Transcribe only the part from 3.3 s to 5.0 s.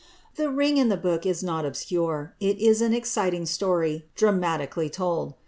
story, dramatically